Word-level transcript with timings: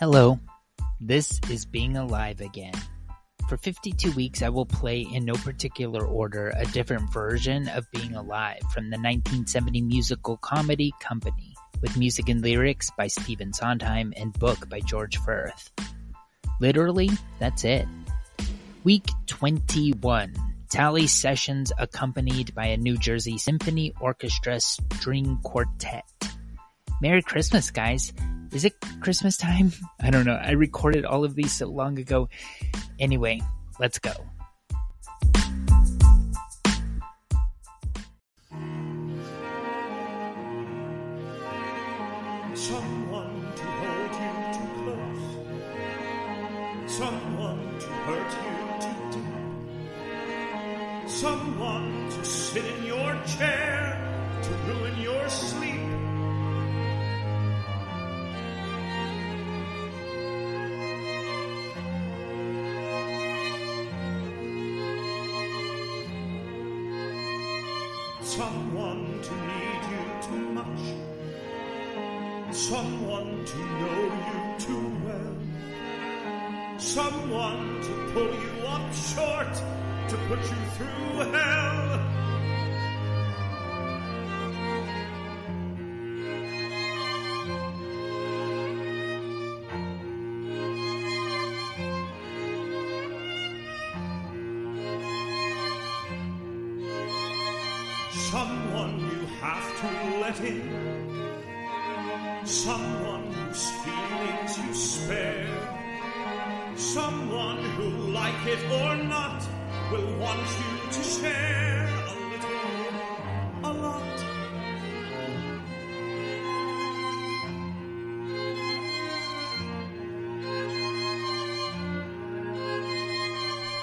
Hello, 0.00 0.38
this 1.00 1.40
is 1.50 1.66
Being 1.66 1.96
Alive 1.96 2.40
Again. 2.40 2.74
For 3.48 3.56
52 3.56 4.12
weeks, 4.12 4.42
I 4.42 4.48
will 4.48 4.64
play 4.64 5.00
in 5.00 5.24
no 5.24 5.32
particular 5.34 6.06
order 6.06 6.52
a 6.54 6.64
different 6.66 7.12
version 7.12 7.66
of 7.66 7.90
Being 7.90 8.14
Alive 8.14 8.60
from 8.72 8.90
the 8.90 8.96
1970 8.96 9.82
musical 9.82 10.36
comedy 10.36 10.94
Company, 11.00 11.52
with 11.82 11.96
music 11.96 12.28
and 12.28 12.40
lyrics 12.40 12.92
by 12.96 13.08
Stephen 13.08 13.52
Sondheim 13.52 14.12
and 14.16 14.32
book 14.34 14.68
by 14.68 14.78
George 14.78 15.16
Furth. 15.16 15.72
Literally, 16.60 17.10
that's 17.40 17.64
it. 17.64 17.88
Week 18.84 19.08
21. 19.26 20.32
Tally 20.70 21.08
sessions 21.08 21.72
accompanied 21.76 22.54
by 22.54 22.66
a 22.66 22.76
New 22.76 22.98
Jersey 22.98 23.36
Symphony 23.36 23.92
Orchestra 24.00 24.60
string 24.60 25.40
quartet. 25.42 26.04
Merry 27.02 27.22
Christmas, 27.22 27.72
guys. 27.72 28.12
Is 28.52 28.64
it 28.64 28.74
Christmas 29.00 29.36
time? 29.36 29.72
I 30.00 30.10
don't 30.10 30.24
know. 30.24 30.34
I 30.34 30.52
recorded 30.52 31.04
all 31.04 31.24
of 31.24 31.34
these 31.34 31.52
so 31.52 31.68
long 31.68 31.98
ago. 31.98 32.28
Anyway, 32.98 33.42
let's 33.78 33.98
go. 33.98 34.12
Someone 42.54 43.52
to 43.54 43.64
hold 43.64 44.12
you 44.18 44.32
too 44.56 44.68
close. 44.82 45.26
Someone 46.90 47.78
to 47.78 47.86
hurt 47.86 48.32
you 48.44 48.56
too 48.82 49.00
deep. 49.12 49.28
Someone 51.08 52.10
to 52.10 52.24
sit 52.24 52.64
in 52.64 52.84
your 52.84 53.16
chair 53.26 53.96
to 54.42 54.50
ruin 54.72 54.98
your 55.00 55.28
sleep. 55.28 55.97
Someone 68.38 69.20
to 69.20 69.34
need 69.34 69.82
you 69.90 70.02
too 70.22 70.44
much. 70.58 70.82
Someone 72.54 73.44
to 73.44 73.58
know 73.58 74.00
you 74.28 74.38
too 74.60 74.86
well. 75.04 75.34
Someone 76.78 77.82
to 77.82 77.92
pull 78.12 78.32
you 78.44 78.54
up 78.68 78.94
short, 78.94 79.52
to 80.10 80.16
put 80.28 80.38
you 80.38 80.60
through 80.76 81.32
hell. 81.32 82.17
Someone 98.30 99.00
you 99.00 99.26
have 99.40 99.80
to 99.80 99.86
let 100.20 100.38
in. 100.40 100.68
Someone 102.44 103.32
whose 103.32 103.70
feelings 103.82 104.58
you 104.58 104.74
spare. 104.74 105.46
Someone 106.76 107.64
who, 107.76 107.88
like 108.12 108.46
it 108.46 108.62
or 108.70 108.96
not, 108.96 109.42
will 109.90 110.18
want 110.18 110.46
you 110.60 110.92
to 110.92 111.02
share 111.02 111.88
a 112.06 112.16
little, 112.30 112.60
a 113.64 113.72
lot. 113.72 114.18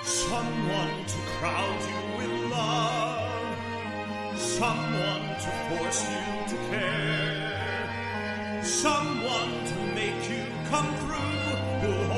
Someone 0.03 1.05
to 1.07 1.17
crowd 1.39 1.81
you. 1.89 2.04
Someone 4.57 5.35
to 5.43 5.51
force 5.67 6.01
you 6.09 6.23
to 6.47 6.55
care. 6.69 8.63
Someone 8.63 9.65
to 9.65 9.75
make 9.93 10.29
you 10.29 10.45
come 10.69 10.95
through. 10.95 12.14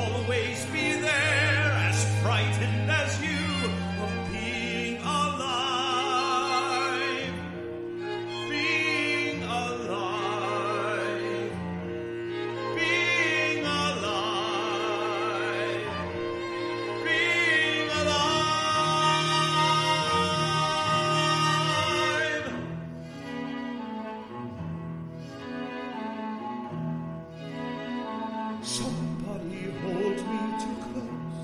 Somebody 28.62 29.70
hold 29.82 30.16
me 30.16 30.40
too 30.60 30.76
close. 30.92 31.38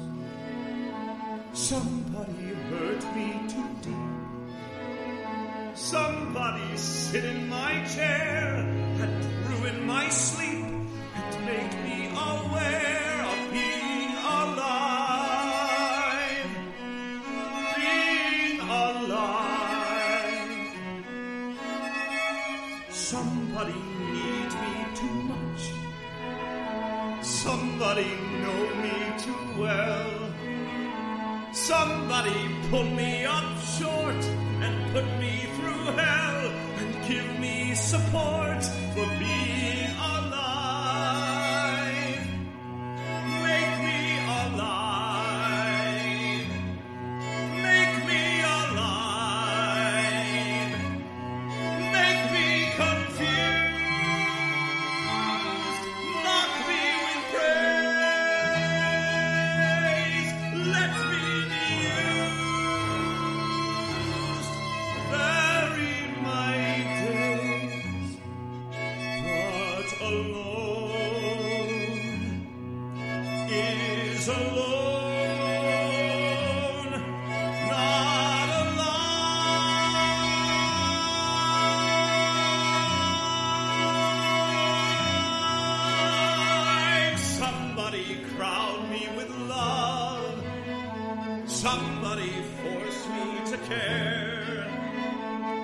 Somebody 1.52 2.54
hurt 2.68 3.04
me 3.16 3.28
too 3.48 3.68
deep. 3.82 3.94
Somebody 5.76 6.76
sit 6.76 7.24
in 7.24 7.48
my 7.48 7.84
chair 7.86 8.56
and 8.56 9.24
ruin 9.48 9.86
my 9.86 10.08
sleep 10.08 10.66
and 11.14 11.46
make 11.46 11.74
me 11.84 12.08
aware 12.10 13.22
of 13.22 13.52
being 13.52 14.16
alive. 14.16 15.30
Being 17.76 18.60
alive. 18.60 20.50
Somebody 22.90 23.80
Somebody 27.44 28.08
know 28.42 28.62
me 28.82 28.96
too 29.18 29.60
well. 29.60 30.32
Somebody 31.52 32.40
pull 32.70 32.84
me 32.84 33.26
up 33.26 33.60
short 33.78 34.22
and 34.64 34.74
put 34.94 35.04
me 35.20 35.46
through 35.54 35.84
hell 36.00 36.40
and 36.78 37.06
give 37.06 37.38
me 37.38 37.74
support 37.74 38.62
for 38.94 39.06
being 39.18 39.53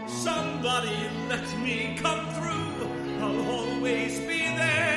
Somebody 0.06 0.93
let 1.29 1.59
me 1.59 1.97
come 2.00 2.27
through. 2.35 3.23
I'll 3.23 3.50
always 3.50 4.21
be 4.21 4.41
there. 4.56 4.90